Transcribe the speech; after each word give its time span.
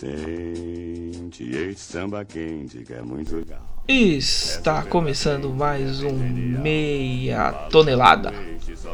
Sente 0.00 1.44
esse 1.44 1.92
samba 1.92 2.24
quente 2.24 2.78
que 2.78 2.94
é 2.94 3.02
muito 3.02 3.36
legal. 3.36 3.60
Está 3.86 4.82
começando 4.82 5.50
mais 5.50 6.02
um 6.02 6.14
Meia 6.14 7.52
Tonelada, 7.70 8.32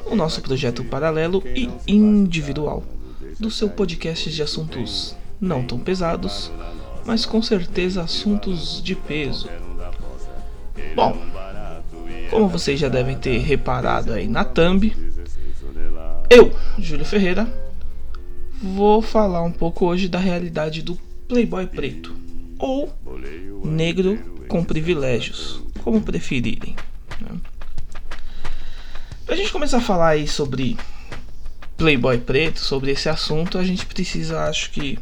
o 0.07 0.17
nosso 0.17 0.43
projeto 0.43 0.83
paralelo 0.83 1.45
e 1.55 1.71
individual 1.87 2.83
do 3.39 3.53
seu 3.53 3.69
podcast 3.69 4.29
de 4.33 4.43
assuntos 4.43 5.15
não 5.41 5.65
tão 5.65 5.79
pesados, 5.79 6.51
mas 7.05 7.25
com 7.25 7.41
certeza 7.41 8.03
assuntos 8.03 8.83
de 8.83 8.97
peso. 8.97 9.49
Bom, 10.97 11.17
como 12.31 12.49
vocês 12.49 12.81
já 12.81 12.89
devem 12.89 13.17
ter 13.17 13.39
reparado 13.39 14.13
aí 14.13 14.27
na 14.27 14.45
thumb, 14.45 14.93
eu, 16.29 16.53
Júlio 16.77 17.05
Ferreira, 17.05 17.49
vou 18.63 19.03
falar 19.03 19.43
um 19.43 19.53
pouco 19.53 19.87
hoje 19.87 20.09
da 20.09 20.19
realidade 20.19 20.83
do 20.83 20.97
playboy 21.29 21.67
preto 21.67 22.17
ou 22.59 22.93
negro 23.65 24.19
com 24.49 24.65
privilégios, 24.65 25.61
como 25.83 26.01
preferirem. 26.01 26.75
Né? 27.21 27.39
Pra 29.25 29.37
gente 29.37 29.53
começar 29.53 29.79
a 29.79 29.83
falar 29.83 30.09
aí 30.11 30.29
sobre 30.29 30.77
playboy 31.77 32.19
preto, 32.19 32.61
sobre 32.61 32.93
esse 32.93 33.09
assunto, 33.09 33.59
a 33.59 33.65
gente 33.65 33.85
precisa, 33.85 34.45
acho 34.45 34.71
que, 34.71 34.99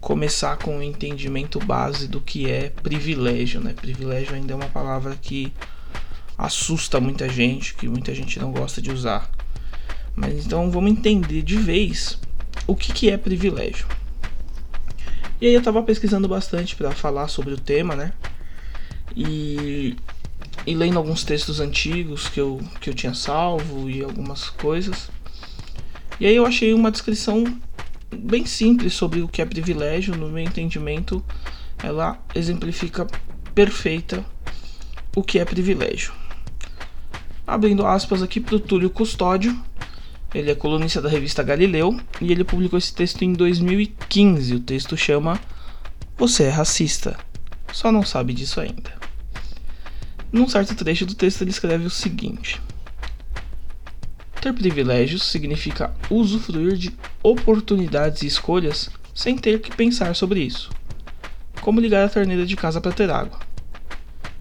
começar 0.00 0.56
com 0.56 0.78
um 0.78 0.82
entendimento 0.82 1.58
base 1.58 2.08
do 2.08 2.20
que 2.20 2.50
é 2.50 2.70
privilégio, 2.70 3.60
né? 3.60 3.74
Privilégio 3.74 4.34
ainda 4.34 4.52
é 4.52 4.56
uma 4.56 4.68
palavra 4.68 5.16
que 5.20 5.52
assusta 6.38 6.98
muita 6.98 7.28
gente, 7.28 7.74
que 7.74 7.86
muita 7.86 8.14
gente 8.14 8.38
não 8.38 8.50
gosta 8.50 8.80
de 8.80 8.90
usar. 8.90 9.30
Mas 10.16 10.46
então 10.46 10.70
vamos 10.70 10.90
entender 10.90 11.42
de 11.42 11.56
vez 11.56 12.18
o 12.70 12.76
que, 12.76 12.92
que 12.92 13.10
é 13.10 13.16
privilégio. 13.16 13.84
E 15.40 15.46
aí 15.46 15.54
eu 15.54 15.60
tava 15.60 15.82
pesquisando 15.82 16.28
bastante 16.28 16.76
para 16.76 16.92
falar 16.92 17.26
sobre 17.26 17.52
o 17.52 17.58
tema, 17.58 17.96
né? 17.96 18.12
E, 19.16 19.96
e 20.64 20.74
lendo 20.74 20.96
alguns 20.96 21.24
textos 21.24 21.58
antigos 21.58 22.28
que 22.28 22.40
eu, 22.40 22.60
que 22.80 22.88
eu 22.88 22.94
tinha 22.94 23.12
salvo 23.12 23.90
e 23.90 24.04
algumas 24.04 24.50
coisas. 24.50 25.10
E 26.20 26.26
aí 26.26 26.36
eu 26.36 26.46
achei 26.46 26.72
uma 26.72 26.92
descrição 26.92 27.44
bem 28.14 28.46
simples 28.46 28.94
sobre 28.94 29.20
o 29.20 29.26
que 29.26 29.42
é 29.42 29.44
privilégio, 29.44 30.14
no 30.14 30.28
meu 30.28 30.44
entendimento, 30.44 31.24
ela 31.82 32.22
exemplifica 32.36 33.04
perfeita 33.52 34.24
o 35.16 35.24
que 35.24 35.40
é 35.40 35.44
privilégio. 35.44 36.12
Abrindo 37.44 37.84
aspas 37.84 38.22
aqui 38.22 38.38
para 38.38 38.54
o 38.54 38.60
Túlio 38.60 38.90
Custódio, 38.90 39.60
ele 40.34 40.50
é 40.50 40.54
colunista 40.54 41.00
da 41.02 41.08
revista 41.08 41.42
Galileu 41.42 41.98
e 42.20 42.30
ele 42.30 42.44
publicou 42.44 42.78
esse 42.78 42.94
texto 42.94 43.22
em 43.22 43.32
2015. 43.32 44.54
O 44.54 44.60
texto 44.60 44.96
chama 44.96 45.40
Você 46.16 46.44
é 46.44 46.50
racista, 46.50 47.18
só 47.72 47.90
não 47.90 48.04
sabe 48.04 48.32
disso 48.32 48.60
ainda. 48.60 48.92
Num 50.32 50.48
certo 50.48 50.74
trecho 50.74 51.04
do 51.04 51.14
texto 51.14 51.42
ele 51.42 51.50
escreve 51.50 51.86
o 51.86 51.90
seguinte: 51.90 52.60
ter 54.40 54.52
privilégios 54.52 55.24
significa 55.24 55.92
usufruir 56.08 56.76
de 56.76 56.96
oportunidades 57.22 58.22
e 58.22 58.26
escolhas 58.26 58.88
sem 59.14 59.36
ter 59.36 59.60
que 59.60 59.74
pensar 59.74 60.14
sobre 60.14 60.40
isso. 60.40 60.70
Como 61.60 61.80
ligar 61.80 62.06
a 62.06 62.08
torneira 62.08 62.46
de 62.46 62.56
casa 62.56 62.80
para 62.80 62.92
ter 62.92 63.10
água. 63.10 63.38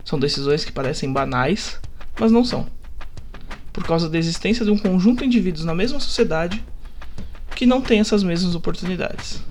São 0.05 0.17
decisões 0.17 0.63
que 0.63 0.71
parecem 0.71 1.11
banais, 1.11 1.79
mas 2.19 2.31
não 2.31 2.45
são. 2.45 2.65
Por 3.71 3.85
causa 3.85 4.09
da 4.09 4.17
existência 4.17 4.65
de 4.65 4.71
um 4.71 4.77
conjunto 4.77 5.19
de 5.19 5.25
indivíduos 5.25 5.65
na 5.65 5.75
mesma 5.75 5.99
sociedade 5.99 6.63
que 7.55 7.65
não 7.65 7.81
tem 7.81 7.99
essas 7.99 8.23
mesmas 8.23 8.55
oportunidades. 8.55 9.41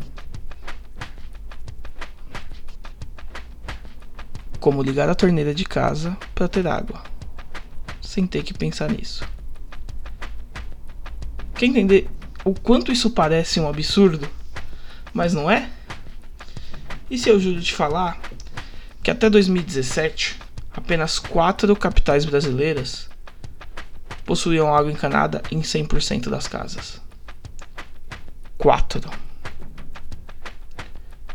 Como 4.58 4.82
ligar 4.82 5.08
a 5.08 5.14
torneira 5.14 5.54
de 5.54 5.64
casa 5.64 6.16
para 6.34 6.48
ter 6.48 6.66
água, 6.66 7.02
sem 8.00 8.26
ter 8.26 8.42
que 8.42 8.54
pensar 8.54 8.90
nisso. 8.90 9.24
Quer 11.54 11.66
entender 11.66 12.08
o 12.44 12.54
quanto 12.54 12.92
isso 12.92 13.10
parece 13.10 13.60
um 13.60 13.68
absurdo, 13.68 14.28
mas 15.12 15.34
não 15.34 15.50
é? 15.50 15.70
E 17.10 17.18
se 17.18 17.28
eu 17.28 17.38
juro 17.38 17.60
te 17.60 17.74
falar 17.74 18.20
que 19.02 19.10
até 19.10 19.28
2017 19.28 20.38
apenas 20.72 21.18
quatro 21.18 21.74
capitais 21.74 22.24
brasileiras 22.24 23.07
possuíam 24.28 24.74
água 24.74 24.92
encanada 24.92 25.42
em 25.50 25.62
100% 25.62 26.28
das 26.28 26.46
casas? 26.46 27.00
Quatro. 28.58 29.10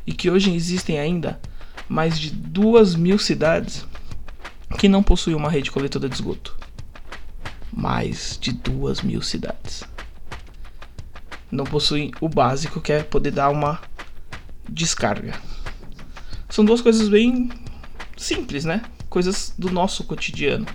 E 0.06 0.14
que 0.14 0.30
hoje 0.30 0.54
existem 0.54 1.00
ainda 1.00 1.42
mais 1.90 2.20
de 2.20 2.30
duas 2.30 2.94
mil 2.94 3.18
cidades 3.18 3.84
que 4.78 4.88
não 4.88 5.02
possuem 5.02 5.36
uma 5.36 5.50
rede 5.50 5.72
coletora 5.72 6.08
de 6.08 6.14
esgoto. 6.14 6.56
Mais 7.76 8.38
de 8.40 8.52
duas 8.53 9.02
mil 9.02 9.24
cidades 9.24 9.84
não 11.52 11.66
possuem 11.66 12.12
o 12.22 12.30
básico 12.30 12.80
que 12.80 12.94
é 12.94 13.02
poder 13.02 13.32
dar 13.32 13.50
uma 13.50 13.82
descarga. 14.70 15.34
São 16.48 16.64
duas 16.64 16.80
coisas 16.80 17.09
bem 17.09 17.50
simples, 18.16 18.66
né? 18.66 18.84
Coisas 19.09 19.52
do 19.58 19.72
nosso 19.72 20.03
cotidiano, 20.03 20.68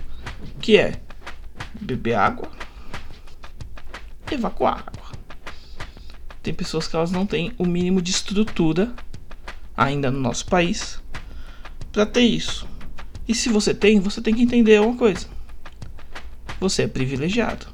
que 0.59 0.77
é 0.77 1.01
beber 1.79 2.15
água, 2.15 2.49
evacuar 4.31 4.79
água. 4.87 5.09
Tem 6.41 6.53
pessoas 6.53 6.87
que 6.87 6.95
elas 6.95 7.11
não 7.11 7.25
têm 7.25 7.53
o 7.57 7.65
mínimo 7.65 8.01
de 8.01 8.11
estrutura 8.11 8.93
ainda 9.75 10.09
no 10.11 10.19
nosso 10.19 10.45
país 10.45 11.01
para 11.91 12.05
ter 12.05 12.21
isso. 12.21 12.67
E 13.27 13.35
se 13.35 13.49
você 13.49 13.73
tem, 13.73 13.99
você 13.99 14.21
tem 14.21 14.33
que 14.33 14.41
entender 14.41 14.79
uma 14.81 14.95
coisa. 14.95 15.27
Você 16.59 16.83
é 16.83 16.87
privilegiado. 16.87 17.67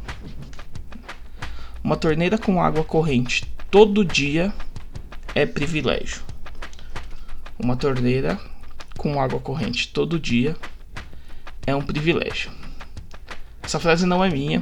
Uma 1.83 1.95
torneira 1.95 2.37
com 2.37 2.61
água 2.61 2.83
corrente 2.83 3.45
todo 3.71 4.03
dia 4.03 4.53
é 5.33 5.45
privilégio. 5.45 6.21
Uma 7.57 7.75
torneira 7.75 8.39
com 8.97 9.21
água 9.21 9.39
corrente 9.39 9.87
todo 9.89 10.19
dia 10.19 10.57
é 11.65 11.75
um 11.75 11.81
privilégio. 11.81 12.51
Essa 13.65 13.79
frase 13.79 14.05
não 14.05 14.23
é 14.23 14.29
minha, 14.29 14.61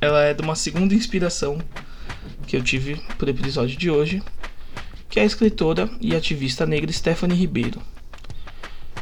ela 0.00 0.24
é 0.24 0.34
de 0.34 0.42
uma 0.42 0.56
segunda 0.56 0.92
inspiração 0.92 1.60
que 2.44 2.56
eu 2.56 2.62
tive 2.62 2.96
para 3.16 3.28
o 3.28 3.30
episódio 3.30 3.78
de 3.78 3.88
hoje, 3.88 4.20
que 5.08 5.20
é 5.20 5.22
a 5.22 5.26
escritora 5.26 5.88
e 6.00 6.16
ativista 6.16 6.66
negra 6.66 6.90
Stephanie 6.92 7.38
Ribeiro. 7.38 7.80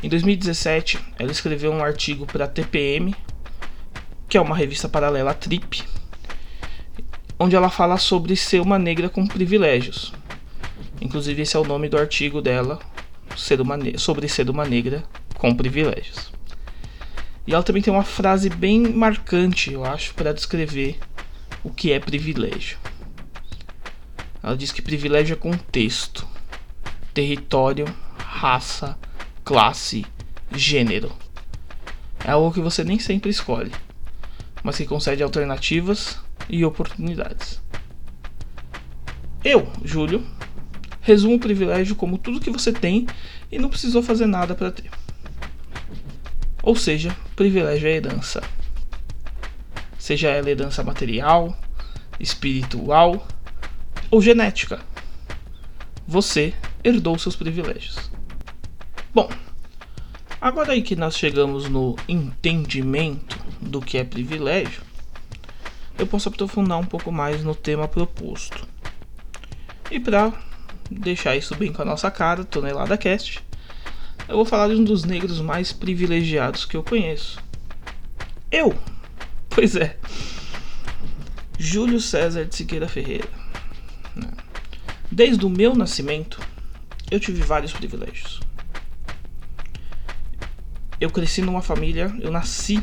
Em 0.02 0.10
2017, 0.10 0.98
ela 1.18 1.32
escreveu 1.32 1.72
um 1.72 1.82
artigo 1.82 2.26
para 2.26 2.44
a 2.44 2.48
TPM, 2.48 3.14
que 4.28 4.36
é 4.36 4.40
uma 4.42 4.54
revista 4.54 4.90
paralela 4.90 5.30
à 5.30 5.34
Trip, 5.34 5.82
onde 7.38 7.56
ela 7.56 7.70
fala 7.70 7.96
sobre 7.96 8.36
ser 8.36 8.60
uma 8.60 8.78
negra 8.78 9.08
com 9.08 9.26
privilégios. 9.26 10.12
Inclusive, 11.00 11.40
esse 11.40 11.56
é 11.56 11.58
o 11.58 11.64
nome 11.64 11.88
do 11.88 11.96
artigo 11.96 12.42
dela 12.42 12.78
ser 13.34 13.58
uma 13.62 13.78
sobre 13.96 14.28
ser 14.28 14.50
uma 14.50 14.66
negra 14.66 15.02
com 15.34 15.54
privilégios. 15.54 16.27
E 17.48 17.54
ela 17.54 17.62
também 17.62 17.80
tem 17.80 17.90
uma 17.90 18.04
frase 18.04 18.50
bem 18.50 18.92
marcante, 18.92 19.72
eu 19.72 19.82
acho, 19.82 20.12
para 20.12 20.34
descrever 20.34 20.98
o 21.64 21.70
que 21.70 21.90
é 21.90 21.98
privilégio. 21.98 22.76
Ela 24.42 24.54
diz 24.54 24.70
que 24.70 24.82
privilégio 24.82 25.32
é 25.32 25.36
contexto, 25.36 26.28
território, 27.14 27.86
raça, 28.18 28.98
classe, 29.42 30.04
gênero. 30.54 31.10
É 32.22 32.32
algo 32.32 32.52
que 32.52 32.60
você 32.60 32.84
nem 32.84 32.98
sempre 32.98 33.30
escolhe, 33.30 33.72
mas 34.62 34.76
que 34.76 34.84
concede 34.84 35.22
alternativas 35.22 36.18
e 36.50 36.66
oportunidades. 36.66 37.62
Eu, 39.42 39.72
Júlio, 39.82 40.22
resumo 41.00 41.36
o 41.36 41.40
privilégio 41.40 41.96
como 41.96 42.18
tudo 42.18 42.40
que 42.40 42.50
você 42.50 42.74
tem 42.74 43.06
e 43.50 43.58
não 43.58 43.70
precisou 43.70 44.02
fazer 44.02 44.26
nada 44.26 44.54
para 44.54 44.70
ter. 44.70 44.90
Ou 46.68 46.76
seja, 46.76 47.16
privilégio 47.34 47.88
é 47.88 47.92
herança. 47.92 48.42
Seja 49.98 50.28
ela 50.28 50.50
herança 50.50 50.84
material, 50.84 51.58
espiritual 52.20 53.26
ou 54.10 54.20
genética. 54.20 54.78
Você 56.06 56.52
herdou 56.84 57.18
seus 57.18 57.34
privilégios. 57.34 58.10
Bom, 59.14 59.30
agora 60.38 60.72
aí 60.72 60.82
que 60.82 60.94
nós 60.94 61.16
chegamos 61.16 61.70
no 61.70 61.96
entendimento 62.06 63.42
do 63.62 63.80
que 63.80 63.96
é 63.96 64.04
privilégio, 64.04 64.82
eu 65.96 66.06
posso 66.06 66.28
aprofundar 66.28 66.76
um 66.76 66.84
pouco 66.84 67.10
mais 67.10 67.42
no 67.42 67.54
tema 67.54 67.88
proposto. 67.88 68.68
E 69.90 69.98
para 69.98 70.34
deixar 70.90 71.34
isso 71.34 71.54
bem 71.54 71.72
com 71.72 71.80
a 71.80 71.86
nossa 71.86 72.10
cara, 72.10 72.44
Tonelada 72.44 72.98
Cast, 72.98 73.42
eu 74.28 74.36
vou 74.36 74.44
falar 74.44 74.68
de 74.68 74.74
um 74.74 74.84
dos 74.84 75.04
negros 75.04 75.40
mais 75.40 75.72
privilegiados 75.72 76.64
que 76.64 76.76
eu 76.76 76.82
conheço. 76.82 77.38
Eu! 78.50 78.76
Pois 79.48 79.74
é. 79.74 79.96
Júlio 81.58 82.00
César 82.00 82.44
de 82.44 82.54
Siqueira 82.54 82.86
Ferreira. 82.86 83.28
Desde 85.10 85.44
o 85.44 85.50
meu 85.50 85.74
nascimento, 85.74 86.40
eu 87.10 87.18
tive 87.18 87.42
vários 87.42 87.72
privilégios. 87.72 88.40
Eu 91.00 91.10
cresci 91.10 91.40
numa 91.40 91.62
família, 91.62 92.14
eu 92.20 92.30
nasci 92.30 92.82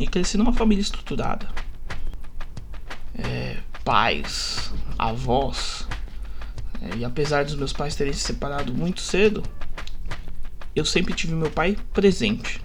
e 0.00 0.06
cresci 0.06 0.36
numa 0.36 0.52
família 0.52 0.82
estruturada. 0.82 1.48
É, 3.14 3.58
pais, 3.84 4.72
avós. 4.98 5.86
É, 6.80 6.96
e 6.96 7.04
apesar 7.04 7.44
dos 7.44 7.54
meus 7.54 7.72
pais 7.72 7.94
terem 7.94 8.12
se 8.12 8.20
separado 8.20 8.74
muito 8.74 9.00
cedo, 9.00 9.42
eu 10.74 10.84
sempre 10.84 11.14
tive 11.14 11.34
meu 11.34 11.50
pai 11.50 11.76
presente. 11.92 12.62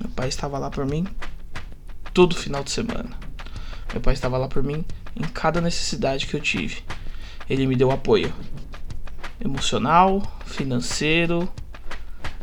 Meu 0.00 0.10
pai 0.10 0.28
estava 0.28 0.58
lá 0.58 0.70
por 0.70 0.84
mim 0.84 1.06
todo 2.12 2.36
final 2.36 2.62
de 2.62 2.70
semana. 2.70 3.10
Meu 3.92 4.00
pai 4.00 4.14
estava 4.14 4.38
lá 4.38 4.48
por 4.48 4.62
mim 4.62 4.84
em 5.16 5.22
cada 5.22 5.60
necessidade 5.60 6.26
que 6.26 6.34
eu 6.34 6.40
tive. 6.40 6.82
Ele 7.48 7.66
me 7.66 7.76
deu 7.76 7.90
apoio 7.90 8.32
emocional, 9.44 10.22
financeiro, 10.46 11.48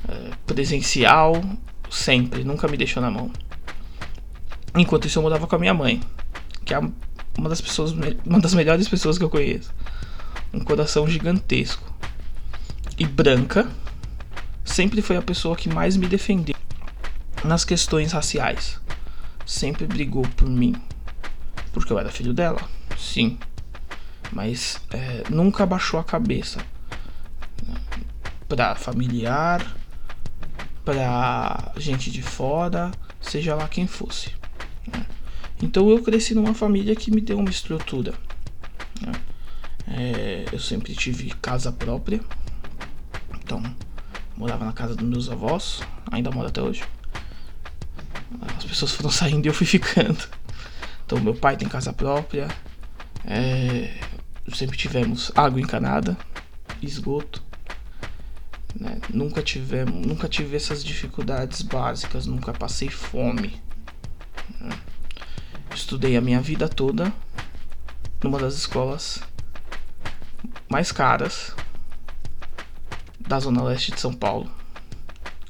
é, 0.08 0.32
presencial, 0.46 1.42
sempre, 1.90 2.44
nunca 2.44 2.68
me 2.68 2.78
deixou 2.78 3.02
na 3.02 3.10
mão. 3.10 3.32
Enquanto 4.76 5.06
isso 5.06 5.18
eu 5.18 5.24
morava 5.24 5.48
com 5.48 5.56
a 5.56 5.60
minha 5.60 5.74
mãe, 5.74 6.02
que 6.66 6.74
é 6.74 6.80
uma 7.38 7.50
das 7.50 7.62
pessoas, 7.62 7.92
uma 8.26 8.40
das 8.40 8.54
melhores 8.54 8.88
pessoas 8.88 9.18
que 9.18 9.24
eu 9.24 9.30
conheço. 9.30 9.74
Um 10.54 10.60
coração 10.60 11.08
gigantesco. 11.08 11.94
E 12.98 13.06
branca, 13.06 13.70
sempre 14.80 15.02
foi 15.02 15.18
a 15.18 15.22
pessoa 15.22 15.58
que 15.58 15.68
mais 15.68 15.98
me 15.98 16.08
defendeu 16.08 16.56
nas 17.44 17.66
questões 17.66 18.14
raciais. 18.14 18.80
Sempre 19.46 19.86
brigou 19.86 20.26
por 20.38 20.48
mim. 20.48 20.74
Porque 21.74 21.92
eu 21.92 22.00
era 22.00 22.10
filho 22.10 22.34
dela, 22.34 22.62
sim. 22.98 23.38
Mas 24.31 24.80
é, 24.92 25.26
nunca 25.30 25.66
baixou 25.66 26.00
a 26.00 26.04
cabeça 26.04 26.66
para 28.48 28.74
familiar, 28.74 29.76
para 30.86 31.74
gente 31.76 32.10
de 32.10 32.22
fora, 32.22 32.90
seja 33.20 33.56
lá 33.56 33.68
quem 33.68 33.86
fosse. 33.86 34.31
Né? 34.88 35.06
Então 35.62 35.90
eu 35.90 36.02
cresci 36.02 36.34
numa 36.34 36.54
família 36.54 36.96
que 36.96 37.12
me 37.12 37.20
deu 37.20 37.38
uma 37.38 37.50
estrutura. 37.50 38.14
Né? 39.02 39.12
É, 39.90 40.46
eu 40.54 40.60
sempre 40.60 40.96
tive 40.96 41.31
casa 41.42 41.70
própria, 41.70 42.22
então 43.44 43.62
morava 44.40 44.64
na 44.64 44.72
casa 44.72 44.96
dos 44.96 45.06
meus 45.06 45.30
avós, 45.30 45.82
ainda 46.10 46.32
moro 46.32 46.48
até 46.48 46.62
hoje. 46.62 46.82
As 48.58 48.64
pessoas 48.64 48.94
foram 48.94 49.12
saindo 49.12 49.46
e 49.46 49.50
eu 49.50 49.54
fui 49.54 49.68
ficando. 49.68 50.18
Então 51.06 51.20
meu 51.20 51.36
pai 51.36 51.58
tem 51.58 51.68
casa 51.68 51.92
própria, 51.92 52.48
é, 53.26 53.94
sempre 54.54 54.78
tivemos 54.78 55.30
água 55.36 55.60
encanada, 55.60 56.18
esgoto. 56.82 57.44
Né? 58.80 59.02
Nunca 59.10 59.42
tivemos, 59.42 60.08
nunca 60.08 60.30
tive 60.30 60.56
essas 60.56 60.86
dificuldades 60.86 61.62
básicas, 61.62 62.26
nunca 62.26 62.54
passei 62.54 62.88
fome. 62.88 63.62
Né? 64.62 64.70
Estudei 65.76 66.16
a 66.16 66.22
minha 66.22 66.40
vida 66.40 66.70
toda 66.70 67.12
numa 68.24 68.40
das 68.40 68.54
escolas 68.54 69.22
mais 70.70 70.92
caras 70.92 71.54
da 73.30 73.40
zona 73.40 73.62
leste 73.62 73.92
de 73.92 74.00
São 74.00 74.12
Paulo, 74.12 74.50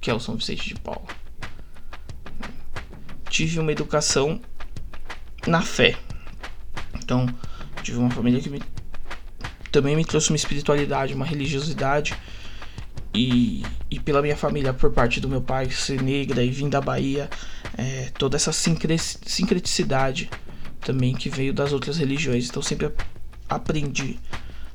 que 0.02 0.12
é 0.12 0.14
o 0.14 0.20
São 0.20 0.36
Vicente 0.36 0.68
de 0.68 0.76
Paulo. 0.76 1.08
Tive 3.30 3.58
uma 3.58 3.72
educação 3.72 4.42
na 5.48 5.62
fé. 5.62 5.98
Então, 6.96 7.26
tive 7.82 7.98
uma 7.98 8.12
família 8.12 8.42
que 8.42 8.50
me, 8.50 8.62
também 9.72 9.96
me 9.96 10.04
trouxe 10.04 10.30
uma 10.30 10.36
espiritualidade, 10.36 11.14
uma 11.14 11.26
religiosidade 11.26 12.18
e, 13.14 13.64
e 13.90 13.98
pela 13.98 14.22
minha 14.22 14.36
família, 14.36 14.74
por 14.74 14.92
parte 14.92 15.22
do 15.22 15.30
meu 15.30 15.42
pai 15.42 15.72
ser 15.72 16.02
negra 16.02 16.44
e 16.44 16.50
vir 16.50 16.68
da 16.68 16.82
Bahia, 16.82 17.30
é, 17.78 18.12
toda 18.18 18.36
essa 18.36 18.52
sincreticidade 18.52 20.30
também 20.82 21.16
que 21.16 21.30
veio 21.30 21.54
das 21.54 21.72
outras 21.72 21.98
religiões. 21.98 22.50
Então 22.50 22.62
sempre 22.62 22.92
aprendi 23.48 24.20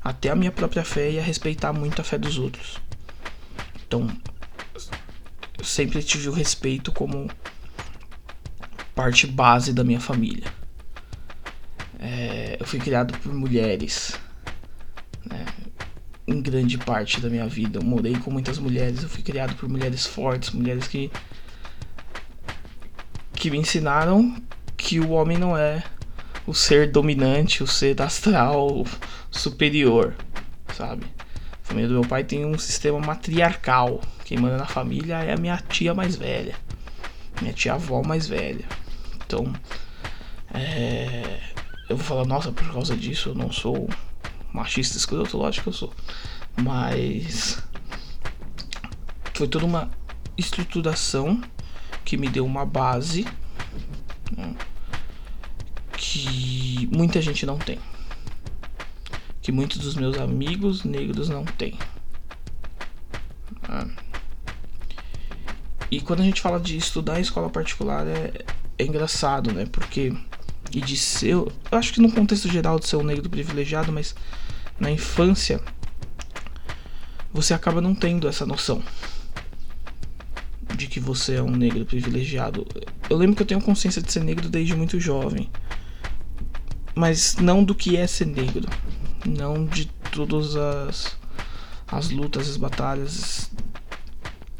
até 0.02 0.30
a 0.30 0.34
minha 0.34 0.50
própria 0.50 0.84
fé 0.84 1.10
e 1.10 1.18
a 1.18 1.22
respeitar 1.22 1.70
muito 1.74 2.00
a 2.00 2.04
fé 2.04 2.16
dos 2.16 2.38
outros. 2.38 2.82
Então 3.94 5.64
sempre 5.64 6.02
tive 6.02 6.28
o 6.28 6.32
respeito 6.32 6.92
como 6.92 7.30
parte 8.94 9.26
base 9.26 9.72
da 9.72 9.82
minha 9.82 10.00
família. 10.00 10.52
É, 11.98 12.56
eu 12.60 12.66
fui 12.66 12.78
criado 12.78 13.18
por 13.20 13.32
mulheres 13.32 14.18
em 16.26 16.40
grande 16.40 16.78
parte 16.78 17.20
da 17.20 17.28
minha 17.28 17.46
vida. 17.46 17.78
Eu 17.78 17.84
morei 17.84 18.16
com 18.16 18.30
muitas 18.30 18.58
mulheres, 18.58 19.02
eu 19.02 19.08
fui 19.08 19.22
criado 19.22 19.54
por 19.56 19.68
mulheres 19.68 20.06
fortes, 20.06 20.50
mulheres 20.50 20.88
que 20.88 21.10
que 23.34 23.50
me 23.50 23.58
ensinaram 23.58 24.42
que 24.76 24.98
o 25.00 25.10
homem 25.10 25.36
não 25.36 25.56
é 25.56 25.82
o 26.46 26.54
ser 26.54 26.90
dominante, 26.90 27.62
o 27.62 27.66
ser 27.66 28.00
astral 28.00 28.86
superior, 29.30 30.14
sabe? 30.74 31.04
Família 31.74 31.88
do 31.88 31.94
meu 31.94 32.08
pai 32.08 32.22
tem 32.22 32.46
um 32.46 32.56
sistema 32.56 33.00
matriarcal. 33.00 34.00
Quem 34.24 34.38
manda 34.38 34.56
na 34.56 34.64
família 34.64 35.16
é 35.16 35.32
a 35.32 35.36
minha 35.36 35.56
tia 35.56 35.92
mais 35.92 36.14
velha, 36.14 36.54
minha 37.42 37.52
tia 37.52 37.74
avó 37.74 38.00
mais 38.00 38.28
velha. 38.28 38.64
Então, 39.16 39.52
é, 40.54 41.40
eu 41.88 41.96
vou 41.96 42.06
falar, 42.06 42.26
nossa, 42.26 42.52
por 42.52 42.72
causa 42.72 42.96
disso 42.96 43.30
eu 43.30 43.34
não 43.34 43.50
sou 43.50 43.90
machista 44.52 44.96
escroto, 44.96 45.36
lógico 45.36 45.64
que 45.64 45.68
eu 45.70 45.72
sou. 45.72 45.92
Mas 46.62 47.60
foi 49.34 49.48
toda 49.48 49.66
uma 49.66 49.90
estruturação 50.38 51.42
que 52.04 52.16
me 52.16 52.28
deu 52.28 52.46
uma 52.46 52.64
base 52.64 53.26
né, 54.30 54.54
que 55.96 56.88
muita 56.92 57.20
gente 57.20 57.44
não 57.44 57.58
tem. 57.58 57.80
Que 59.44 59.52
muitos 59.52 59.78
dos 59.78 59.94
meus 59.94 60.16
amigos 60.18 60.84
negros 60.84 61.28
não 61.28 61.44
têm. 61.44 61.78
Né. 63.68 63.90
E 65.90 66.00
quando 66.00 66.20
a 66.20 66.24
gente 66.24 66.40
fala 66.40 66.58
de 66.58 66.78
estudar 66.78 67.18
em 67.18 67.22
escola 67.22 67.50
particular 67.50 68.06
é, 68.06 68.32
é 68.78 68.84
engraçado, 68.84 69.52
né? 69.52 69.66
Porque. 69.70 70.12
E 70.72 70.80
de 70.80 70.96
ser. 70.96 71.34
Eu 71.34 71.52
acho 71.70 71.92
que 71.92 72.00
no 72.00 72.10
contexto 72.10 72.48
geral 72.48 72.80
de 72.80 72.88
ser 72.88 72.96
um 72.96 73.04
negro 73.04 73.28
privilegiado, 73.28 73.92
mas 73.92 74.14
na 74.80 74.90
infância, 74.90 75.60
você 77.30 77.52
acaba 77.52 77.82
não 77.82 77.94
tendo 77.94 78.26
essa 78.26 78.46
noção 78.46 78.82
de 80.74 80.86
que 80.86 80.98
você 80.98 81.34
é 81.34 81.42
um 81.42 81.50
negro 81.50 81.84
privilegiado. 81.84 82.66
Eu 83.10 83.18
lembro 83.18 83.36
que 83.36 83.42
eu 83.42 83.46
tenho 83.46 83.60
consciência 83.60 84.00
de 84.00 84.10
ser 84.10 84.24
negro 84.24 84.48
desde 84.48 84.74
muito 84.74 84.98
jovem, 84.98 85.50
mas 86.94 87.36
não 87.36 87.62
do 87.62 87.74
que 87.74 87.96
é 87.96 88.06
ser 88.06 88.26
negro, 88.26 88.68
não 89.24 89.64
de 89.64 89.86
todas 90.10 90.56
as 90.56 91.16
as 91.86 92.10
lutas, 92.10 92.48
as 92.48 92.56
batalhas 92.56 93.50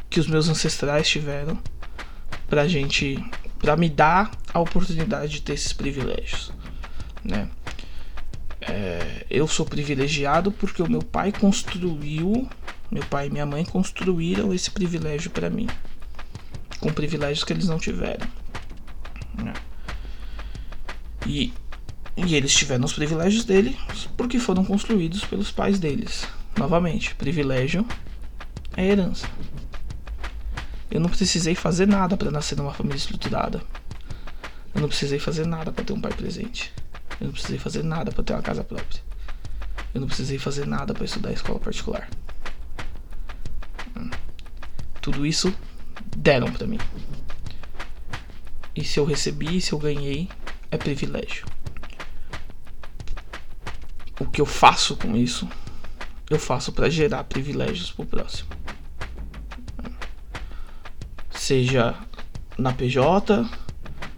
que 0.09 0.21
os 0.21 0.26
meus 0.26 0.49
ancestrais 0.49 1.09
tiveram 1.09 1.59
pra 2.49 2.68
gente, 2.68 3.18
pra 3.59 3.76
me 3.76 3.88
dar 3.88 4.30
a 4.52 4.61
oportunidade 4.61 5.33
de 5.33 5.42
ter 5.42 5.54
esses 5.54 5.73
privilégios, 5.73 6.52
né? 7.25 7.49
É, 8.61 9.26
eu 9.28 9.47
sou 9.49 9.66
privilegiado 9.66 10.52
porque 10.52 10.83
o 10.83 10.88
meu 10.88 11.02
pai 11.02 11.33
construiu, 11.33 12.49
meu 12.90 13.04
pai 13.06 13.26
e 13.26 13.30
minha 13.30 13.44
mãe 13.44 13.64
construíram 13.64 14.54
esse 14.54 14.71
privilégio 14.71 15.30
para 15.30 15.50
mim, 15.50 15.68
com 16.78 16.92
privilégios 16.92 17.44
que 17.44 17.52
eles 17.52 17.66
não 17.66 17.78
tiveram. 17.78 18.26
Né? 19.37 19.52
E, 21.26 21.52
e 22.16 22.35
eles 22.35 22.54
tiveram 22.54 22.85
os 22.85 22.92
privilégios 22.92 23.44
dele 23.44 23.76
porque 24.16 24.38
foram 24.38 24.64
construídos 24.64 25.25
pelos 25.25 25.50
pais 25.50 25.78
deles. 25.78 26.26
Novamente, 26.56 27.14
privilégio 27.14 27.87
é 28.76 28.87
herança. 28.87 29.28
Eu 30.90 31.00
não 31.00 31.09
precisei 31.09 31.54
fazer 31.54 31.87
nada 31.87 32.16
para 32.16 32.30
nascer 32.30 32.56
numa 32.56 32.73
família 32.73 32.99
estruturada. 32.99 33.61
Eu 34.75 34.80
não 34.80 34.88
precisei 34.88 35.18
fazer 35.18 35.47
nada 35.47 35.73
para 35.73 35.85
ter 35.85 35.92
um 35.92 36.00
pai 36.00 36.12
presente. 36.12 36.73
Eu 37.21 37.26
não 37.26 37.33
precisei 37.33 37.59
fazer 37.59 37.83
nada 37.83 38.12
para 38.12 38.23
ter 38.23 38.33
uma 38.33 38.42
casa 38.42 38.62
própria. 38.62 39.00
Eu 39.92 40.00
não 40.00 40.06
precisei 40.06 40.38
fazer 40.38 40.66
nada 40.66 40.94
para 40.94 41.04
estudar 41.04 41.30
em 41.30 41.35
escola 41.35 41.59
particular. 41.59 42.09
Tudo 45.00 45.26
isso 45.26 45.54
deram 46.16 46.50
para 46.52 46.66
mim. 46.66 46.78
E 48.75 48.83
se 48.83 48.99
eu 48.99 49.04
recebi, 49.04 49.61
se 49.61 49.73
eu 49.73 49.78
ganhei, 49.78 50.28
é 50.71 50.76
privilégio. 50.76 51.47
O 54.18 54.26
que 54.26 54.40
eu 54.40 54.47
faço 54.47 54.97
com 54.97 55.16
isso, 55.16 55.49
eu 56.30 56.38
faço 56.38 56.73
para 56.73 56.88
gerar 56.88 57.25
privilégios 57.25 57.90
pro 57.90 58.06
próximo. 58.06 58.49
Seja 61.30 61.94
na 62.56 62.73
PJ, 62.73 63.49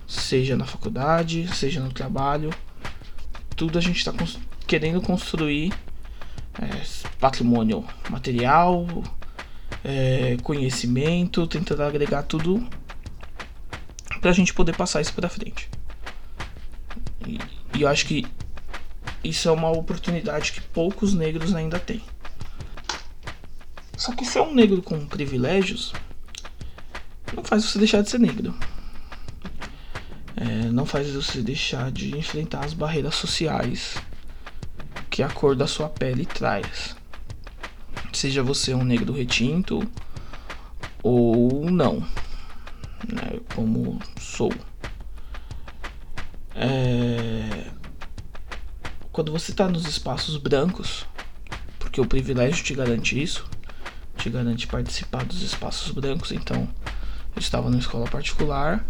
seja 0.07 0.57
na 0.57 0.67
faculdade, 0.67 1.49
seja 1.55 1.81
no 1.81 1.93
trabalho, 1.93 2.53
tudo 3.57 3.79
a 3.79 3.81
gente 3.81 3.97
está 3.97 4.13
cons 4.13 4.39
querendo 4.67 5.01
construir 5.01 5.73
é, 6.61 6.83
patrimônio 7.19 7.85
material, 8.11 8.87
é, 9.85 10.37
conhecimento, 10.43 11.47
tentando 11.47 11.83
agregar 11.83 12.23
tudo 12.25 12.67
para 14.21 14.31
a 14.31 14.35
gente 14.35 14.53
poder 14.53 14.77
passar 14.77 15.01
isso 15.01 15.15
para 15.15 15.29
frente. 15.29 15.71
E, 17.27 17.39
e 17.79 17.83
eu 17.83 17.89
acho 17.89 18.07
que 18.07 18.27
isso 19.29 19.49
é 19.49 19.53
uma 19.53 19.71
oportunidade 19.71 20.53
que 20.53 20.61
poucos 20.61 21.15
negros 21.15 21.55
ainda 21.55 21.79
têm. 21.79 22.03
Só 23.97 24.13
que 24.15 24.25
ser 24.25 24.41
um 24.41 24.55
negro 24.55 24.83
com 24.83 25.07
privilégios 25.07 25.93
não 27.35 27.43
faz 27.43 27.65
você 27.65 27.79
deixar 27.79 28.03
de 28.03 28.11
ser 28.11 28.21
negro. 28.21 28.55
É, 30.37 30.71
não 30.71 30.85
faz 30.85 31.11
você 31.11 31.41
deixar 31.41 31.91
de 31.91 32.17
enfrentar 32.17 32.65
as 32.65 32.75
barreiras 32.75 33.15
sociais 33.15 33.97
que 35.11 35.23
a 35.23 35.29
cor 35.31 35.57
da 35.57 35.67
sua 35.67 35.89
pele 35.89 36.27
traz. 36.27 36.95
Seja 38.13 38.43
você 38.43 38.75
um 38.75 38.85
negro 38.85 39.13
retinto 39.13 39.83
ou 41.03 41.71
não, 41.71 42.01
né, 43.09 43.41
como 43.55 43.99
sou. 44.21 44.53
É... 46.55 47.76
Quando 49.17 49.33
você 49.33 49.51
está 49.51 49.67
nos 49.67 49.87
espaços 49.87 50.37
brancos, 50.37 51.07
porque 51.79 51.99
o 52.03 52.07
privilégio 52.07 52.63
te 52.63 52.75
garante 52.75 53.19
isso, 53.19 53.47
te 54.15 54.29
garante 54.29 54.67
participar 54.67 55.25
dos 55.25 55.41
espaços 55.41 55.91
brancos, 55.91 56.33
então 56.33 56.69
eu 57.35 57.41
estava 57.41 57.71
numa 57.71 57.81
escola 57.81 58.07
particular, 58.11 58.85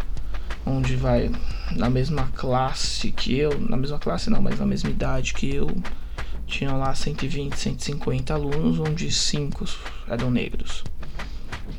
onde 0.65 0.97
vai 0.97 1.31
na 1.71 1.89
mesma 1.89 2.27
classe 2.35 3.09
que 3.09 3.37
eu, 3.37 3.57
na 3.57 3.77
mesma 3.77 3.99
classe 3.99 4.29
não, 4.29 4.41
mas 4.41 4.59
na 4.59 4.65
mesma 4.65 4.89
idade 4.89 5.33
que 5.33 5.55
eu, 5.55 5.73
tinha 6.45 6.73
lá 6.73 6.93
120, 6.93 7.55
150 7.55 8.33
alunos, 8.33 8.79
onde 8.79 9.09
5 9.09 9.63
eram 10.09 10.29
negros, 10.29 10.83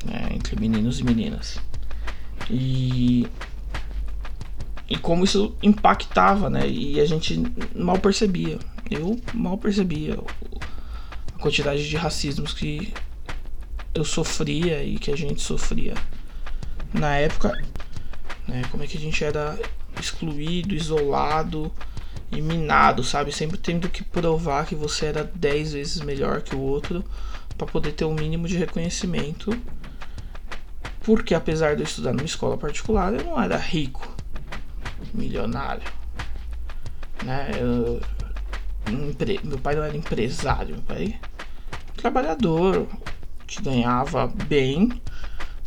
né, 0.07 0.31
entre 0.35 0.59
meninos 0.59 1.01
e 1.01 1.05
meninas. 1.05 1.59
E, 2.49 3.27
e 3.27 3.29
como 4.99 5.25
isso 5.25 5.55
impactava, 5.63 6.49
né? 6.51 6.69
E 6.69 7.01
a 7.01 7.07
gente 7.07 7.43
mal 7.75 7.99
percebia. 7.99 8.59
Eu 8.91 9.19
mal 9.35 9.59
percebia 9.59 10.19
a 11.35 11.39
quantidade 11.39 11.89
de 11.89 11.97
racismos 11.97 12.53
que 12.53 12.93
eu 13.95 14.05
sofria 14.05 14.83
e 14.83 14.97
que 14.97 15.11
a 15.11 15.17
gente 15.17 15.41
sofria. 15.41 15.95
Na 16.93 17.17
época, 17.17 17.53
né, 18.47 18.63
como 18.71 18.83
é 18.83 18.87
que 18.87 18.97
a 18.97 19.01
gente 19.01 19.23
era 19.23 19.59
excluído, 20.01 20.75
isolado 20.75 21.73
e 22.31 22.41
minado, 22.41 23.03
sabe? 23.03 23.33
Sempre 23.33 23.59
tendo 23.59 23.89
que 23.89 24.03
provar 24.03 24.67
que 24.67 24.75
você 24.75 25.07
era 25.07 25.25
10 25.25 25.73
vezes 25.73 26.01
melhor 26.01 26.43
que 26.43 26.55
o 26.55 26.61
outro 26.61 27.05
para 27.57 27.67
poder 27.67 27.93
ter 27.93 28.05
o 28.05 28.09
um 28.09 28.15
mínimo 28.15 28.47
de 28.47 28.57
reconhecimento. 28.57 29.51
Porque 31.01 31.35
apesar 31.35 31.75
de 31.75 31.83
eu 31.83 31.87
estudar 31.87 32.13
numa 32.13 32.25
escola 32.25 32.57
particular, 32.57 33.13
eu 33.15 33.25
não 33.25 33.41
era 33.41 33.57
rico, 33.57 34.15
milionário, 35.13 35.83
né? 37.25 37.51
Eu, 37.59 38.01
meu 39.45 39.59
pai 39.59 39.75
não 39.75 39.83
era 39.83 39.97
empresário, 39.97 40.75
meu 40.77 40.83
pai 40.83 41.21
trabalhador 41.97 42.87
que 43.47 43.61
ganhava 43.61 44.27
bem 44.27 45.01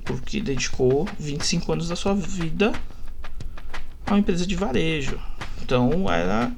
porque 0.05 0.41
dedicou 0.41 1.07
25 1.19 1.73
anos 1.73 1.89
da 1.89 1.95
sua 1.95 2.15
vida 2.15 2.71
a 4.05 4.11
uma 4.11 4.19
empresa 4.19 4.45
de 4.45 4.55
varejo. 4.55 5.19
Então 5.61 6.09
era 6.11 6.51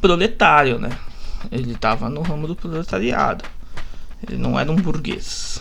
proletário, 0.00 0.78
né? 0.78 0.90
Ele 1.50 1.72
estava 1.72 2.08
no 2.08 2.22
ramo 2.22 2.46
do 2.46 2.56
proletariado. 2.56 3.44
Ele 4.26 4.36
não 4.36 4.58
era 4.58 4.70
um 4.70 4.76
burguês. 4.76 5.60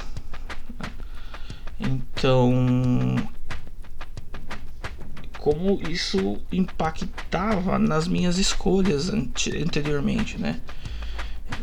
Então, 1.79 3.15
como 5.49 5.81
isso 5.89 6.37
impactava 6.51 7.79
nas 7.79 8.07
minhas 8.07 8.37
escolhas 8.37 9.09
anteriormente, 9.09 10.37
né? 10.37 10.61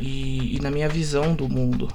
E, 0.00 0.56
e, 0.56 0.60
na 0.60 0.72
minha 0.72 0.88
visão 0.88 1.36
do 1.36 1.48
mundo. 1.48 1.88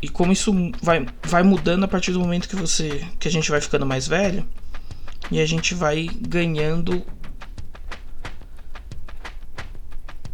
E 0.00 0.08
como 0.08 0.32
isso 0.32 0.54
vai, 0.82 1.06
vai 1.22 1.42
mudando 1.42 1.84
a 1.84 1.88
partir 1.88 2.12
do 2.12 2.20
momento 2.20 2.48
que 2.48 2.56
você 2.56 3.06
que 3.18 3.28
a 3.28 3.30
gente 3.30 3.50
vai 3.50 3.60
ficando 3.60 3.84
mais 3.84 4.08
velho 4.08 4.48
e 5.30 5.38
a 5.38 5.44
gente 5.44 5.74
vai 5.74 6.08
ganhando 6.18 7.04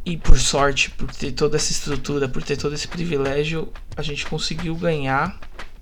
e 0.05 0.17
por 0.17 0.39
sorte, 0.39 0.91
por 0.91 1.11
ter 1.11 1.33
toda 1.33 1.57
essa 1.57 1.73
estrutura, 1.73 2.29
por 2.29 2.41
ter 2.41 2.57
todo 2.57 2.73
esse 2.73 2.87
privilégio, 2.87 3.73
a 3.97 4.03
gente 4.03 4.25
conseguiu 4.27 4.77
ganhar 4.77 5.37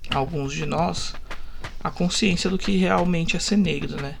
alguns 0.09 0.53
de 0.53 0.65
nós 0.65 1.13
a 1.85 1.91
consciência 1.91 2.49
do 2.49 2.57
que 2.57 2.75
realmente 2.77 3.37
é 3.37 3.39
ser 3.39 3.57
negro, 3.57 4.01
né? 4.01 4.15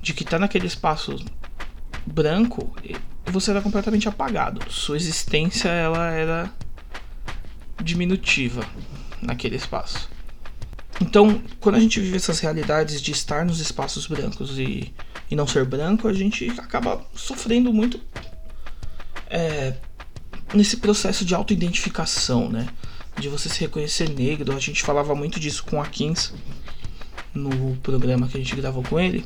De 0.00 0.14
que 0.14 0.24
tá 0.24 0.38
naquele 0.38 0.66
espaço 0.66 1.14
branco 2.06 2.74
você 3.26 3.50
era 3.50 3.60
completamente 3.60 4.08
apagado. 4.08 4.60
Sua 4.72 4.96
existência 4.96 5.68
ela 5.68 6.10
era 6.10 6.50
diminutiva 7.84 8.66
naquele 9.20 9.56
espaço. 9.56 10.08
Então, 11.02 11.42
quando 11.60 11.74
a 11.74 11.80
gente 11.80 12.00
vive 12.00 12.16
essas 12.16 12.40
realidades 12.40 13.02
de 13.02 13.12
estar 13.12 13.44
nos 13.44 13.60
espaços 13.60 14.06
brancos 14.06 14.58
e, 14.58 14.94
e 15.30 15.36
não 15.36 15.46
ser 15.46 15.66
branco, 15.66 16.08
a 16.08 16.14
gente 16.14 16.48
acaba 16.58 17.06
sofrendo 17.14 17.74
muito 17.74 18.00
é, 19.28 19.74
nesse 20.54 20.78
processo 20.78 21.26
de 21.26 21.34
autoidentificação, 21.34 22.48
né? 22.48 22.66
De 23.18 23.28
você 23.28 23.50
se 23.50 23.60
reconhecer 23.60 24.08
negro. 24.08 24.56
A 24.56 24.58
gente 24.58 24.82
falava 24.82 25.14
muito 25.14 25.38
disso 25.38 25.62
com 25.64 25.80
a 25.80 25.86
Kins 25.86 26.32
no 27.34 27.76
programa 27.76 28.28
que 28.28 28.36
a 28.36 28.40
gente 28.40 28.56
gravou 28.56 28.82
com 28.82 28.98
ele. 28.98 29.24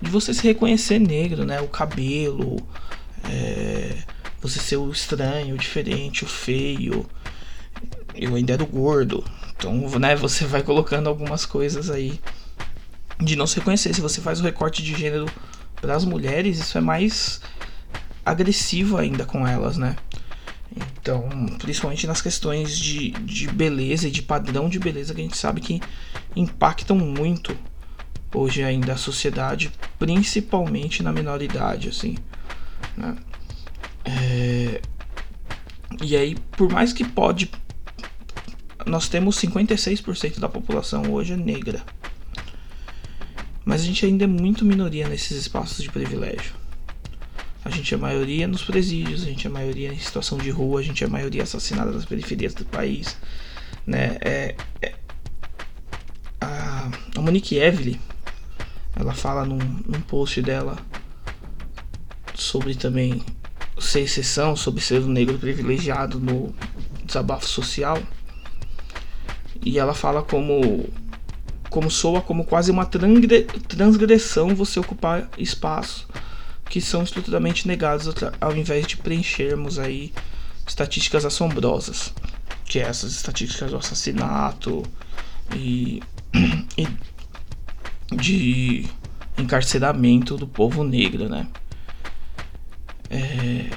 De 0.00 0.10
você 0.10 0.32
se 0.32 0.42
reconhecer 0.42 0.98
negro, 0.98 1.44
né? 1.44 1.60
O 1.60 1.68
cabelo, 1.68 2.56
é, 3.28 3.98
você 4.40 4.58
ser 4.58 4.76
o 4.76 4.90
estranho, 4.90 5.54
o 5.54 5.58
diferente, 5.58 6.24
o 6.24 6.28
feio. 6.28 7.06
Eu 8.14 8.34
ainda 8.34 8.54
era 8.54 8.64
gordo, 8.64 9.24
então, 9.60 9.74
né, 9.98 10.16
você 10.16 10.46
vai 10.46 10.62
colocando 10.62 11.06
algumas 11.06 11.44
coisas 11.44 11.90
aí 11.90 12.18
de 13.18 13.36
não 13.36 13.46
se 13.46 13.56
reconhecer. 13.56 13.92
Se 13.92 14.00
você 14.00 14.18
faz 14.18 14.40
o 14.40 14.42
recorte 14.42 14.82
de 14.82 14.94
gênero 14.94 15.26
para 15.78 15.94
as 15.94 16.04
mulheres, 16.04 16.58
isso 16.58 16.78
é 16.78 16.80
mais 16.80 17.42
agressivo 18.24 18.96
ainda 18.96 19.26
com 19.26 19.46
elas, 19.46 19.76
né? 19.76 19.96
Então, 20.76 21.28
principalmente 21.58 22.06
nas 22.06 22.22
questões 22.22 22.78
de, 22.78 23.10
de 23.10 23.48
beleza 23.48 24.08
e 24.08 24.10
de 24.10 24.22
padrão 24.22 24.68
de 24.68 24.78
beleza 24.78 25.14
que 25.14 25.20
a 25.20 25.24
gente 25.24 25.36
sabe 25.36 25.60
que 25.60 25.80
impactam 26.36 26.96
muito 26.96 27.56
hoje 28.32 28.62
ainda 28.62 28.92
a 28.92 28.96
sociedade, 28.96 29.72
principalmente 29.98 31.02
na 31.02 31.12
menoridade, 31.12 31.88
assim. 31.88 32.16
Né? 32.96 33.16
É... 34.04 34.80
E 36.02 36.16
aí, 36.16 36.36
por 36.52 36.70
mais 36.70 36.92
que 36.92 37.04
pode 37.04 37.50
nós 38.86 39.08
temos 39.08 39.36
56% 39.36 40.38
da 40.38 40.48
população 40.48 41.12
hoje 41.12 41.34
é 41.34 41.36
negra. 41.36 41.82
Mas 43.64 43.82
a 43.82 43.84
gente 43.84 44.04
ainda 44.04 44.24
é 44.24 44.26
muito 44.26 44.64
minoria 44.64 45.08
nesses 45.08 45.36
espaços 45.36 45.82
de 45.82 45.90
privilégio. 45.90 46.59
A 47.64 47.70
gente 47.70 47.92
é 47.92 47.96
maioria 47.96 48.48
nos 48.48 48.62
presídios, 48.62 49.22
a 49.22 49.26
gente 49.26 49.46
é 49.46 49.50
maioria 49.50 49.92
em 49.92 49.98
situação 49.98 50.38
de 50.38 50.50
rua, 50.50 50.80
a 50.80 50.82
gente 50.82 51.04
é 51.04 51.06
maioria 51.06 51.42
assassinada 51.42 51.90
nas 51.90 52.04
periferias 52.04 52.54
do 52.54 52.64
país. 52.64 53.16
Né? 53.86 54.16
É, 54.20 54.54
é, 54.80 54.94
a, 56.40 56.90
a 57.16 57.20
Monique 57.20 57.58
Evely, 57.58 58.00
ela 58.96 59.12
fala 59.12 59.44
num, 59.44 59.58
num 59.58 60.00
post 60.00 60.40
dela 60.40 60.76
sobre 62.34 62.74
também 62.74 63.22
ser 63.78 64.00
exceção, 64.00 64.56
sobre 64.56 64.80
ser 64.80 65.00
um 65.00 65.08
negro 65.08 65.38
privilegiado 65.38 66.18
no 66.18 66.54
desabafo 67.04 67.46
social 67.46 67.98
e 69.64 69.78
ela 69.78 69.94
fala 69.94 70.22
como 70.22 70.88
como 71.68 71.90
soa 71.90 72.20
como 72.20 72.44
quase 72.44 72.70
uma 72.70 72.84
transgressão 72.84 74.54
você 74.54 74.80
ocupar 74.80 75.28
espaços 75.38 76.06
que 76.70 76.80
são 76.80 77.02
estruturalmente 77.02 77.68
negados 77.68 78.08
ao 78.40 78.56
invés 78.56 78.86
de 78.86 78.96
preenchermos 78.96 79.78
aí 79.78 80.10
estatísticas 80.66 81.26
assombrosas, 81.26 82.14
que 82.64 82.78
é 82.78 82.82
essas 82.82 83.12
estatísticas 83.12 83.70
do 83.70 83.76
assassinato 83.76 84.82
e, 85.54 86.02
e 86.78 86.86
de 88.16 88.86
encarceramento 89.36 90.38
do 90.38 90.46
povo 90.46 90.82
negro, 90.82 91.28
né? 91.28 91.46
É, 93.10 93.68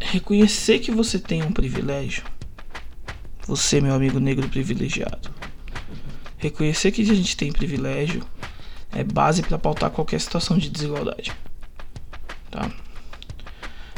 reconhecer 0.00 0.80
que 0.80 0.90
você 0.90 1.18
tem 1.18 1.42
um 1.42 1.52
privilégio 1.52 2.24
você, 3.46 3.80
meu 3.80 3.94
amigo 3.94 4.20
negro 4.20 4.48
privilegiado. 4.48 5.30
Reconhecer 6.38 6.92
que 6.92 7.02
a 7.02 7.04
gente 7.04 7.36
tem 7.36 7.52
privilégio 7.52 8.24
é 8.94 9.02
base 9.02 9.42
para 9.42 9.58
pautar 9.58 9.90
qualquer 9.90 10.20
situação 10.20 10.58
de 10.58 10.68
desigualdade. 10.68 11.32
Tá? 12.50 12.70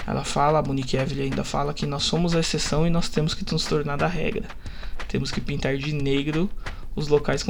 Ela 0.06 0.22
fala, 0.22 0.60
a 0.60 1.02
Evelyn 1.02 1.24
ainda 1.24 1.44
fala 1.44 1.72
que 1.72 1.86
nós 1.86 2.02
somos 2.02 2.34
a 2.34 2.40
exceção 2.40 2.86
e 2.86 2.90
nós 2.90 3.08
temos 3.08 3.34
que 3.34 3.50
nos 3.52 3.64
tornar 3.64 4.02
a 4.02 4.06
regra. 4.06 4.46
Temos 5.08 5.30
que 5.30 5.40
pintar 5.40 5.76
de 5.76 5.92
negro 5.92 6.50
os 6.94 7.08
locais 7.08 7.44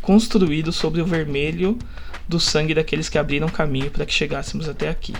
construídos 0.00 0.76
sobre 0.76 1.00
o 1.00 1.06
vermelho 1.06 1.78
do 2.26 2.40
sangue 2.40 2.74
daqueles 2.74 3.08
que 3.08 3.18
abriram 3.18 3.48
caminho 3.48 3.90
para 3.90 4.06
que 4.06 4.12
chegássemos 4.12 4.68
até 4.68 4.88
aqui. 4.88 5.14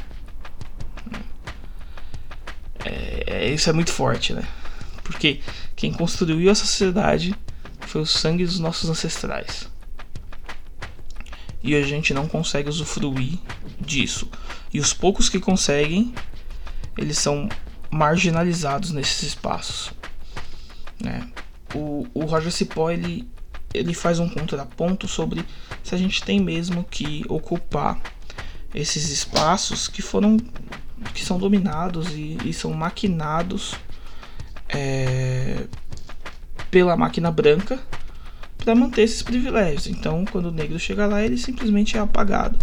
É, 2.84 3.24
é, 3.26 3.48
isso 3.50 3.68
é 3.68 3.72
muito 3.72 3.92
forte, 3.92 4.32
né? 4.32 4.42
Porque 5.02 5.40
quem 5.76 5.92
construiu 5.92 6.50
essa 6.50 6.64
sociedade 6.64 7.34
foi 7.80 8.00
o 8.00 8.06
sangue 8.06 8.44
dos 8.44 8.58
nossos 8.58 8.88
ancestrais. 8.88 9.68
E 11.64 11.74
a 11.74 11.82
gente 11.82 12.12
não 12.12 12.28
consegue 12.28 12.68
usufruir 12.68 13.38
disso. 13.80 14.28
E 14.72 14.78
os 14.78 14.92
poucos 14.92 15.30
que 15.30 15.40
conseguem, 15.40 16.14
eles 16.98 17.16
são 17.16 17.48
marginalizados 17.90 18.90
nesses 18.90 19.22
espaços. 19.22 19.90
Né? 21.02 21.26
O, 21.74 22.06
o 22.12 22.26
Roger 22.26 22.52
Cipó 22.52 22.90
ele, 22.90 23.26
ele 23.72 23.94
faz 23.94 24.18
um 24.18 24.28
contraponto 24.28 25.08
sobre 25.08 25.42
se 25.82 25.94
a 25.94 25.98
gente 25.98 26.22
tem 26.22 26.38
mesmo 26.38 26.84
que 26.84 27.24
ocupar 27.30 27.98
esses 28.74 29.08
espaços 29.08 29.88
que 29.88 30.02
foram 30.02 30.36
que 31.14 31.24
são 31.24 31.38
dominados 31.38 32.12
e, 32.12 32.36
e 32.44 32.52
são 32.52 32.72
maquinados 32.72 33.74
é, 34.68 35.66
pela 36.70 36.96
máquina 36.96 37.30
branca 37.30 37.80
para 38.64 38.74
manter 38.74 39.02
esses 39.02 39.22
privilégios. 39.22 39.86
Então, 39.86 40.24
quando 40.24 40.46
o 40.46 40.52
negro 40.52 40.78
chega 40.78 41.06
lá, 41.06 41.22
ele 41.22 41.36
simplesmente 41.36 41.96
é 41.96 42.00
apagado. 42.00 42.58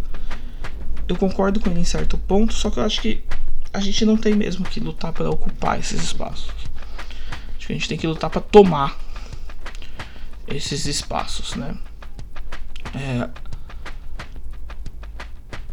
Eu 1.08 1.16
concordo 1.16 1.60
com 1.60 1.70
ele 1.70 1.82
em 1.82 1.86
certo 1.86 2.18
ponto, 2.18 2.54
só 2.54 2.70
que 2.70 2.80
eu 2.80 2.84
acho 2.84 3.02
que 3.02 3.24
a 3.72 3.80
gente 3.80 4.04
não 4.06 4.18
tem 4.18 4.34
mesmo 4.34 4.66
que 4.66 4.80
lutar 4.80 5.14
para 5.14 5.30
ocupar 5.30 5.80
esses 5.80 6.02
espaços. 6.02 6.52
Acho 7.56 7.68
que 7.68 7.74
a 7.74 7.76
gente 7.76 7.88
tem 7.88 7.98
que 7.98 8.08
lutar 8.08 8.30
para 8.30 8.42
tomar 8.42 8.98
esses 10.48 10.86
espaços, 10.86 11.56
né? 11.56 11.78
É, 12.94 13.30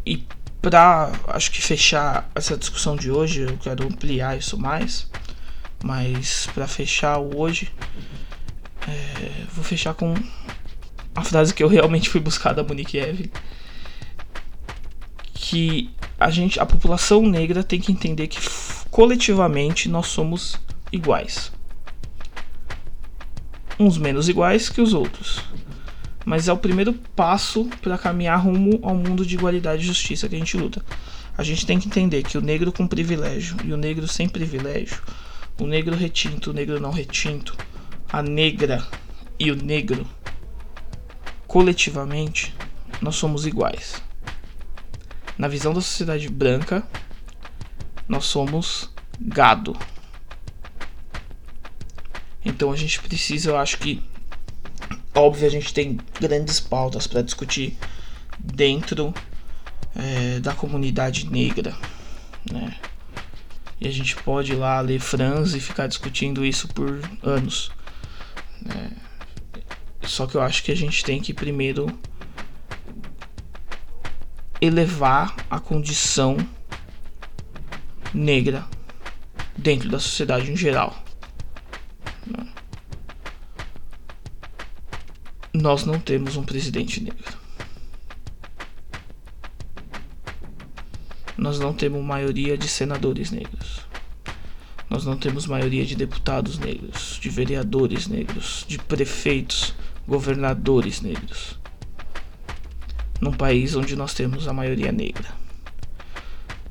e 0.06 0.24
para 0.60 1.10
acho 1.28 1.50
que 1.50 1.60
fechar 1.60 2.30
essa 2.34 2.56
discussão 2.56 2.94
de 2.94 3.10
hoje, 3.10 3.42
eu 3.42 3.56
quero 3.58 3.86
ampliar 3.86 4.36
isso 4.36 4.58
mais, 4.58 5.08
mas 5.82 6.46
para 6.54 6.66
fechar 6.66 7.18
hoje, 7.18 7.72
é, 8.88 9.44
vou 9.54 9.64
fechar 9.64 9.94
com 9.94 10.14
a 11.14 11.22
frase 11.22 11.52
que 11.52 11.62
eu 11.62 11.68
realmente 11.68 12.08
fui 12.08 12.20
buscar 12.20 12.52
da 12.52 12.62
Monique 12.62 12.98
Evelyn, 12.98 13.30
que 15.34 15.90
a 16.18 16.30
gente, 16.30 16.58
a 16.58 16.66
população 16.66 17.22
negra 17.22 17.62
tem 17.62 17.80
que 17.80 17.92
entender 17.92 18.26
que 18.26 18.40
coletivamente 18.90 19.88
nós 19.88 20.06
somos 20.06 20.58
iguais. 20.92 21.52
Uns 23.78 23.96
menos 23.96 24.28
iguais 24.28 24.68
que 24.68 24.80
os 24.80 24.92
outros 24.92 25.42
mas 26.28 26.46
é 26.46 26.52
o 26.52 26.58
primeiro 26.58 26.92
passo 27.16 27.64
para 27.80 27.96
caminhar 27.96 28.38
rumo 28.38 28.78
ao 28.82 28.94
mundo 28.94 29.24
de 29.24 29.34
igualdade 29.34 29.82
e 29.82 29.86
justiça 29.86 30.28
que 30.28 30.36
a 30.36 30.38
gente 30.38 30.58
luta. 30.58 30.84
A 31.38 31.42
gente 31.42 31.64
tem 31.64 31.78
que 31.78 31.88
entender 31.88 32.22
que 32.22 32.36
o 32.36 32.42
negro 32.42 32.70
com 32.70 32.86
privilégio 32.86 33.56
e 33.64 33.72
o 33.72 33.78
negro 33.78 34.06
sem 34.06 34.28
privilégio, 34.28 35.00
o 35.58 35.66
negro 35.66 35.96
retinto, 35.96 36.50
o 36.50 36.52
negro 36.52 36.78
não 36.78 36.90
retinto, 36.90 37.56
a 38.08 38.22
negra 38.22 38.86
e 39.38 39.50
o 39.50 39.56
negro, 39.56 40.06
coletivamente, 41.46 42.54
nós 43.00 43.16
somos 43.16 43.46
iguais. 43.46 44.02
Na 45.36 45.48
visão 45.48 45.72
da 45.72 45.80
sociedade 45.80 46.28
branca, 46.28 46.86
nós 48.08 48.24
somos 48.24 48.90
gado. 49.20 49.76
Então 52.44 52.72
a 52.72 52.76
gente 52.76 53.00
precisa, 53.00 53.50
eu 53.50 53.56
acho 53.56 53.78
que 53.78 54.02
Óbvio, 55.18 55.48
a 55.48 55.50
gente 55.50 55.74
tem 55.74 55.98
grandes 56.20 56.60
pautas 56.60 57.08
para 57.08 57.22
discutir 57.22 57.76
dentro 58.38 59.12
é, 59.96 60.38
da 60.38 60.54
comunidade 60.54 61.28
negra, 61.28 61.76
né? 62.48 62.76
E 63.80 63.88
a 63.88 63.90
gente 63.90 64.14
pode 64.14 64.52
ir 64.52 64.54
lá 64.54 64.80
ler 64.80 65.00
Franz 65.00 65.54
e 65.54 65.60
ficar 65.60 65.88
discutindo 65.88 66.46
isso 66.46 66.68
por 66.68 67.00
anos. 67.20 67.68
Só 70.18 70.26
que 70.26 70.34
eu 70.34 70.42
acho 70.42 70.64
que 70.64 70.72
a 70.72 70.74
gente 70.74 71.04
tem 71.04 71.20
que 71.20 71.32
primeiro 71.32 71.86
elevar 74.60 75.36
a 75.48 75.60
condição 75.60 76.36
negra 78.12 78.66
dentro 79.56 79.88
da 79.88 80.00
sociedade 80.00 80.50
em 80.50 80.56
geral. 80.56 81.04
nós 85.54 85.84
não 85.84 86.00
temos 86.00 86.34
um 86.36 86.42
presidente 86.42 87.00
negro. 87.00 87.38
Nós 91.36 91.60
não 91.60 91.72
temos 91.72 92.04
maioria 92.04 92.58
de 92.58 92.66
senadores 92.66 93.30
negros. 93.30 93.86
Nós 94.90 95.04
não 95.04 95.16
temos 95.16 95.46
maioria 95.46 95.84
de 95.86 95.94
deputados 95.94 96.58
negros, 96.58 97.20
de 97.20 97.28
vereadores 97.28 98.08
negros, 98.08 98.64
de 98.66 98.78
prefeitos, 98.78 99.74
governadores 100.08 101.00
negros. 101.00 101.60
Num 103.20 103.32
país 103.32 103.76
onde 103.76 103.94
nós 103.94 104.12
temos 104.14 104.48
a 104.48 104.52
maioria 104.52 104.90
negra. 104.90 105.28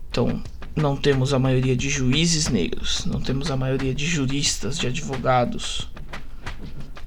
Então, 0.10 0.44
não 0.76 0.98
temos 0.98 1.34
a 1.34 1.40
maioria 1.40 1.78
de 1.78 1.90
juízes 1.90 2.50
negros, 2.50 3.06
não 3.06 3.22
temos 3.22 3.50
a 3.50 3.56
maioria 3.56 3.94
de 3.94 4.06
juristas, 4.06 4.78
de 4.78 4.88
advogados, 4.88 5.90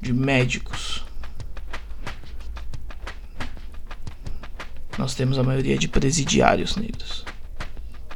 de 0.00 0.14
médicos. 0.14 1.04
nós 5.00 5.14
temos 5.14 5.38
a 5.38 5.42
maioria 5.42 5.78
de 5.78 5.88
presidiários 5.88 6.76
negros. 6.76 7.24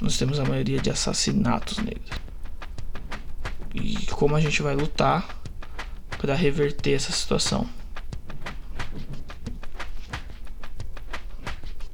Nós 0.02 0.18
temos 0.18 0.38
a 0.38 0.44
maioria 0.44 0.78
de 0.78 0.90
assassinatos 0.90 1.78
negros. 1.78 2.10
E 3.74 4.04
como 4.10 4.36
a 4.36 4.40
gente 4.40 4.60
vai 4.60 4.76
lutar 4.76 5.26
para 6.18 6.34
reverter 6.34 6.92
essa 6.92 7.10
situação? 7.10 7.66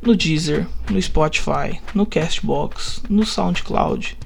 no 0.00 0.16
Deezer, 0.16 0.66
no 0.90 0.98
Spotify, 1.00 1.78
no 1.94 2.06
Castbox, 2.06 3.02
no 3.10 3.26
SoundCloud 3.26 4.16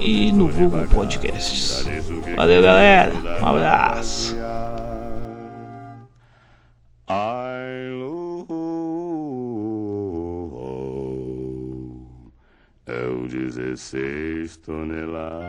e 0.00 0.32
no 0.32 0.48
Google 0.48 0.88
Podcasts. 0.88 1.86
Valeu, 2.34 2.60
galera. 2.60 3.14
Um 3.40 3.46
abraço. 3.46 4.34
16 13.56 14.58
toneladas. 14.58 15.46